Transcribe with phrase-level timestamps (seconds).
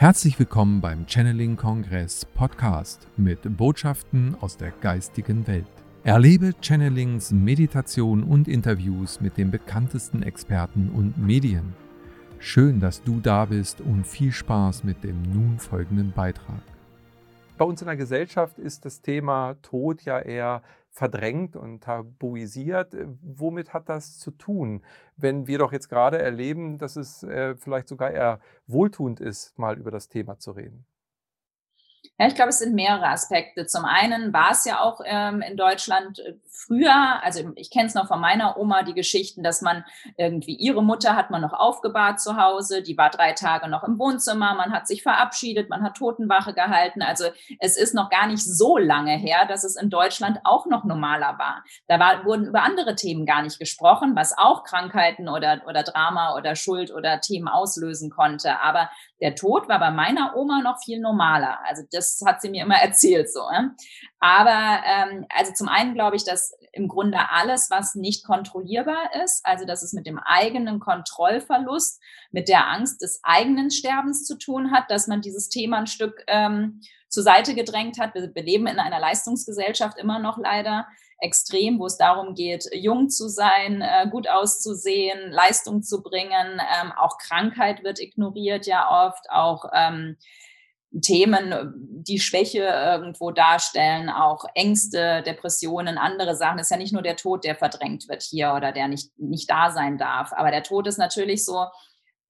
[0.00, 5.66] Herzlich willkommen beim Channeling Kongress Podcast mit Botschaften aus der geistigen Welt.
[6.04, 11.74] Erlebe Channelings, Meditation und Interviews mit den bekanntesten Experten und Medien.
[12.38, 16.62] Schön, dass du da bist und viel Spaß mit dem nun folgenden Beitrag.
[17.56, 20.62] Bei uns in der Gesellschaft ist das Thema Tod ja eher
[20.98, 22.96] verdrängt und tabuisiert.
[23.22, 24.82] Womit hat das zu tun,
[25.16, 29.78] wenn wir doch jetzt gerade erleben, dass es äh, vielleicht sogar eher wohltuend ist, mal
[29.78, 30.84] über das Thema zu reden?
[32.20, 33.66] Ja, ich glaube, es sind mehrere Aspekte.
[33.66, 37.94] Zum einen war es ja auch ähm, in Deutschland äh, früher, also ich kenne es
[37.94, 39.84] noch von meiner Oma, die Geschichten, dass man
[40.16, 44.00] irgendwie ihre Mutter hat man noch aufgebahrt zu Hause, die war drei Tage noch im
[44.00, 47.02] Wohnzimmer, man hat sich verabschiedet, man hat Totenwache gehalten.
[47.02, 47.26] Also
[47.60, 51.38] es ist noch gar nicht so lange her, dass es in Deutschland auch noch normaler
[51.38, 51.62] war.
[51.86, 56.34] Da war, wurden über andere Themen gar nicht gesprochen, was auch Krankheiten oder, oder Drama
[56.34, 58.58] oder Schuld oder Themen auslösen konnte.
[58.60, 58.90] Aber
[59.20, 61.60] der Tod war bei meiner Oma noch viel normaler.
[61.64, 63.40] Also das hat sie mir immer erzählt so.
[63.40, 63.70] Ja?
[64.20, 69.44] Aber ähm, also zum einen glaube ich, dass im Grunde alles, was nicht kontrollierbar ist,
[69.44, 72.00] also dass es mit dem eigenen Kontrollverlust,
[72.30, 76.24] mit der Angst des eigenen Sterbens zu tun hat, dass man dieses Thema ein Stück
[76.26, 78.14] ähm, zur Seite gedrängt hat.
[78.14, 80.86] Wir, wir leben in einer Leistungsgesellschaft immer noch leider
[81.20, 86.60] extrem, wo es darum geht, jung zu sein, äh, gut auszusehen, Leistung zu bringen.
[86.80, 90.16] Ähm, auch Krankheit wird ignoriert ja oft, auch ähm,
[91.02, 96.58] Themen, die Schwäche irgendwo darstellen, auch Ängste, Depressionen, andere Sachen.
[96.58, 99.50] Es ist ja nicht nur der Tod, der verdrängt wird hier oder der nicht, nicht
[99.50, 100.32] da sein darf.
[100.32, 101.66] Aber der Tod ist natürlich so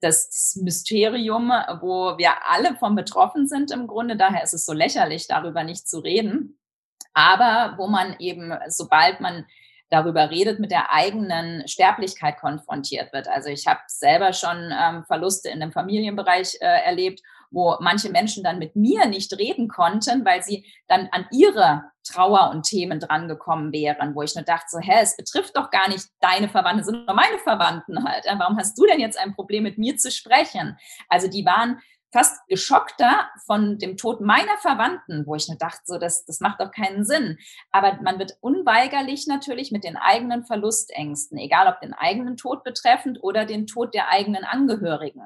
[0.00, 4.16] das Mysterium, wo wir alle von betroffen sind im Grunde.
[4.16, 6.58] Daher ist es so lächerlich, darüber nicht zu reden.
[7.14, 9.46] Aber wo man eben, sobald man
[9.90, 13.26] darüber redet, mit der eigenen Sterblichkeit konfrontiert wird.
[13.28, 18.44] Also ich habe selber schon ähm, Verluste in dem Familienbereich äh, erlebt wo manche Menschen
[18.44, 23.72] dann mit mir nicht reden konnten, weil sie dann an ihre Trauer und Themen drangekommen
[23.72, 27.16] wären, wo ich nur dachte, so, hä, es betrifft doch gar nicht deine Verwandten, sondern
[27.16, 28.24] meine Verwandten halt.
[28.38, 30.78] Warum hast du denn jetzt ein Problem, mit mir zu sprechen?
[31.08, 31.80] Also die waren
[32.12, 36.60] fast geschockter von dem Tod meiner Verwandten, wo ich nur dachte, so, das, das macht
[36.60, 37.38] doch keinen Sinn.
[37.70, 43.18] Aber man wird unweigerlich natürlich mit den eigenen Verlustängsten, egal ob den eigenen Tod betreffend
[43.22, 45.22] oder den Tod der eigenen Angehörigen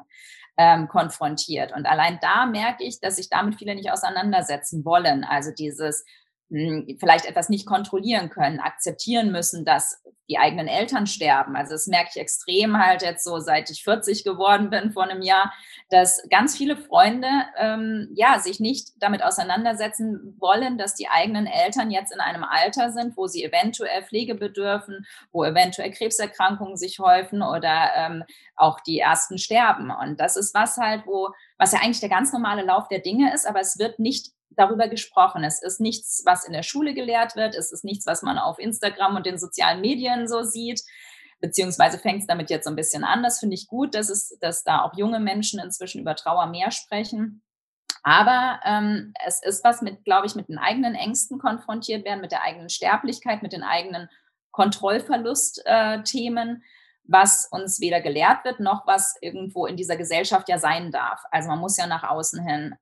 [0.56, 1.72] ähm, konfrontiert.
[1.72, 5.24] Und allein da merke ich, dass sich damit viele nicht auseinandersetzen wollen.
[5.24, 6.04] Also dieses
[7.00, 11.56] vielleicht etwas nicht kontrollieren können, akzeptieren müssen, dass die eigenen Eltern sterben.
[11.56, 15.22] Also das merke ich extrem halt jetzt so, seit ich 40 geworden bin vor einem
[15.22, 15.52] Jahr,
[15.90, 21.90] dass ganz viele Freunde ähm, ja sich nicht damit auseinandersetzen wollen, dass die eigenen Eltern
[21.90, 27.42] jetzt in einem Alter sind, wo sie eventuell Pflege bedürfen, wo eventuell Krebserkrankungen sich häufen
[27.42, 28.24] oder ähm,
[28.56, 29.90] auch die ersten sterben.
[29.90, 33.32] Und das ist was halt, wo was ja eigentlich der ganz normale Lauf der Dinge
[33.34, 35.44] ist, aber es wird nicht darüber gesprochen.
[35.44, 37.54] Es ist nichts, was in der Schule gelehrt wird.
[37.54, 40.82] Es ist nichts, was man auf Instagram und den sozialen Medien so sieht.
[41.40, 43.22] Beziehungsweise fängt es damit jetzt so ein bisschen an.
[43.22, 46.70] Das finde ich gut, dass, es, dass da auch junge Menschen inzwischen über Trauer mehr
[46.70, 47.42] sprechen.
[48.02, 52.32] Aber ähm, es ist was mit, glaube ich, mit den eigenen Ängsten konfrontiert werden, mit
[52.32, 54.08] der eigenen Sterblichkeit, mit den eigenen
[54.50, 56.60] Kontrollverlust-Themen, äh,
[57.04, 61.22] was uns weder gelehrt wird, noch was irgendwo in dieser Gesellschaft ja sein darf.
[61.30, 62.74] Also man muss ja nach außen hin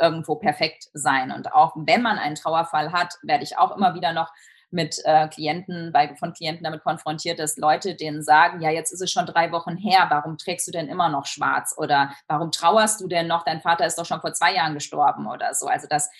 [0.00, 1.32] irgendwo perfekt sein.
[1.32, 4.32] Und auch wenn man einen Trauerfall hat, werde ich auch immer wieder noch
[4.70, 9.00] mit äh, Klienten, bei, von Klienten damit konfrontiert, dass Leute denen sagen, ja, jetzt ist
[9.00, 11.74] es schon drei Wochen her, warum trägst du denn immer noch schwarz?
[11.76, 13.44] Oder warum trauerst du denn noch?
[13.44, 15.66] Dein Vater ist doch schon vor zwei Jahren gestorben oder so.
[15.68, 16.10] Also dass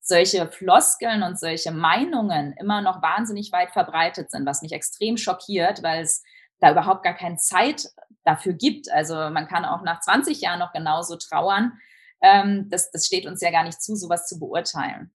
[0.00, 5.82] solche Floskeln und solche Meinungen immer noch wahnsinnig weit verbreitet sind, was mich extrem schockiert,
[5.82, 6.22] weil es
[6.60, 7.90] da überhaupt gar keine Zeit
[8.24, 8.90] dafür gibt.
[8.90, 11.78] Also man kann auch nach 20 Jahren noch genauso trauern
[12.20, 15.12] ähm, das, das steht uns ja gar nicht zu, sowas zu beurteilen.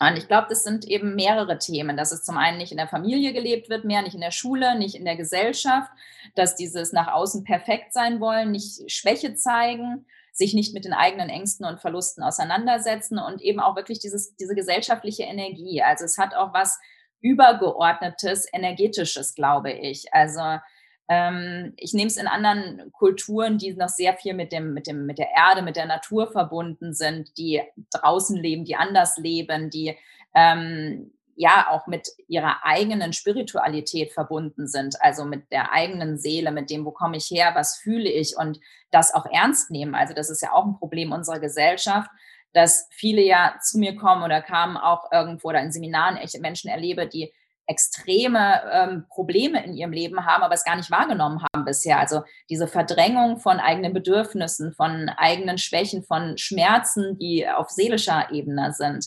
[0.00, 2.88] Und ich glaube, das sind eben mehrere Themen, dass es zum einen nicht in der
[2.88, 5.90] Familie gelebt wird, mehr nicht in der Schule, nicht in der Gesellschaft,
[6.34, 11.28] dass dieses nach außen perfekt sein wollen, nicht Schwäche zeigen, sich nicht mit den eigenen
[11.28, 15.80] Ängsten und Verlusten auseinandersetzen und eben auch wirklich dieses, diese gesellschaftliche Energie.
[15.80, 16.80] Also es hat auch was
[17.20, 20.12] übergeordnetes, energetisches, glaube ich.
[20.12, 20.58] Also
[21.06, 25.18] ich nehme es in anderen Kulturen, die noch sehr viel mit dem, mit dem, mit
[25.18, 27.60] der Erde, mit der Natur verbunden sind, die
[27.90, 29.98] draußen leben, die anders leben, die
[30.34, 36.70] ähm, ja auch mit ihrer eigenen Spiritualität verbunden sind, also mit der eigenen Seele, mit
[36.70, 38.58] dem, wo komme ich her, was fühle ich und
[38.90, 39.94] das auch ernst nehmen.
[39.94, 42.10] Also das ist ja auch ein Problem unserer Gesellschaft,
[42.54, 46.70] dass viele ja zu mir kommen oder kamen auch irgendwo oder in Seminaren, ich Menschen
[46.70, 47.32] erlebe, die
[47.66, 51.98] extreme ähm, Probleme in ihrem Leben haben, aber es gar nicht wahrgenommen haben bisher.
[51.98, 58.72] Also diese Verdrängung von eigenen Bedürfnissen, von eigenen Schwächen, von Schmerzen, die auf seelischer Ebene
[58.72, 59.06] sind,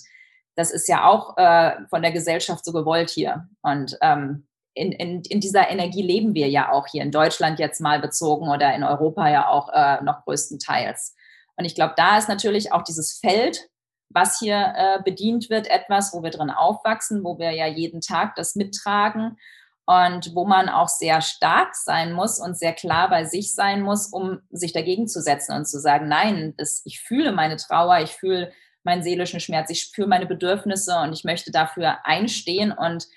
[0.56, 3.48] das ist ja auch äh, von der Gesellschaft so gewollt hier.
[3.62, 7.80] Und ähm, in, in, in dieser Energie leben wir ja auch hier in Deutschland jetzt
[7.80, 11.15] mal bezogen oder in Europa ja auch äh, noch größtenteils.
[11.57, 13.69] Und ich glaube, da ist natürlich auch dieses Feld
[14.09, 18.36] was hier äh, bedient wird, etwas, wo wir drin aufwachsen, wo wir ja jeden Tag
[18.36, 19.38] das mittragen
[19.86, 24.07] und wo man auch sehr stark sein muss und sehr klar bei sich sein muss,
[24.07, 28.12] um sich dagegen zu setzen und zu sagen, nein, das, ich fühle meine Trauer, ich
[28.12, 28.51] fühle
[28.83, 33.07] meinen seelischen Schmerz, ich fühle meine Bedürfnisse und ich möchte dafür einstehen und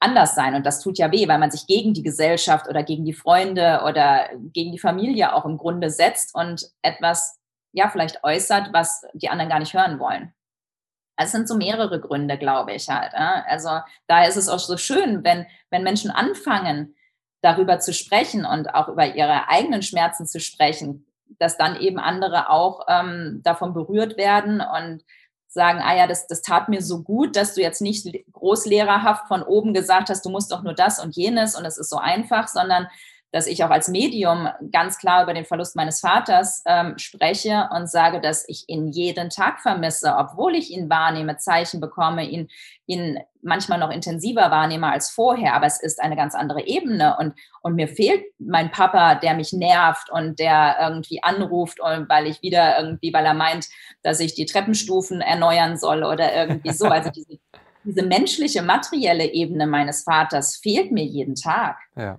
[0.00, 0.54] anders sein.
[0.54, 3.82] Und das tut ja weh, weil man sich gegen die Gesellschaft oder gegen die Freunde
[3.86, 7.39] oder gegen die Familie auch im Grunde setzt und etwas
[7.72, 10.34] ja, vielleicht äußert, was die anderen gar nicht hören wollen.
[11.16, 13.12] Also es sind so mehrere Gründe, glaube ich halt.
[13.14, 16.96] Also da ist es auch so schön, wenn, wenn Menschen anfangen,
[17.42, 21.06] darüber zu sprechen und auch über ihre eigenen Schmerzen zu sprechen,
[21.38, 25.04] dass dann eben andere auch ähm, davon berührt werden und
[25.46, 29.42] sagen, ah ja, das, das tat mir so gut, dass du jetzt nicht großlehrerhaft von
[29.42, 32.46] oben gesagt hast, du musst doch nur das und jenes und es ist so einfach,
[32.46, 32.86] sondern
[33.32, 37.88] dass ich auch als Medium ganz klar über den Verlust meines Vaters ähm, spreche und
[37.88, 42.48] sage, dass ich ihn jeden Tag vermisse, obwohl ich ihn wahrnehme, Zeichen bekomme, ihn,
[42.86, 45.54] ihn manchmal noch intensiver wahrnehme als vorher.
[45.54, 49.52] Aber es ist eine ganz andere Ebene und, und mir fehlt mein Papa, der mich
[49.52, 53.68] nervt und der irgendwie anruft, weil ich wieder irgendwie, weil er meint,
[54.02, 56.86] dass ich die Treppenstufen erneuern soll oder irgendwie so.
[56.86, 57.38] Also diese,
[57.84, 61.78] diese menschliche, materielle Ebene meines Vaters fehlt mir jeden Tag.
[61.96, 62.18] Ja.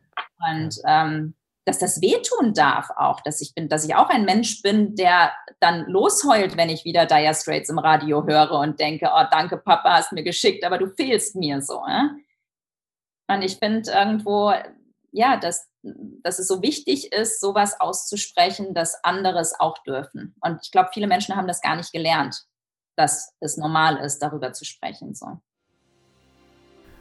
[0.50, 1.36] Und ähm,
[1.66, 5.32] dass das wehtun darf auch, dass ich bin, dass ich auch ein Mensch bin, der
[5.60, 9.98] dann losheult, wenn ich wieder Dire Straits im Radio höre und denke, oh, danke Papa,
[9.98, 11.84] hast mir geschickt, aber du fehlst mir so.
[11.88, 12.10] Äh?
[13.34, 14.54] Und ich finde irgendwo,
[15.12, 20.36] ja, dass, dass es so wichtig ist, sowas auszusprechen, dass andere es auch dürfen.
[20.42, 22.44] Und ich glaube, viele Menschen haben das gar nicht gelernt,
[22.98, 25.14] dass es normal ist, darüber zu sprechen.
[25.14, 25.40] So.